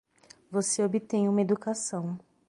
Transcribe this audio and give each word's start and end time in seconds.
Você 0.49 0.81
obtém 0.83 1.29
uma 1.29 1.41
educação. 1.41 2.17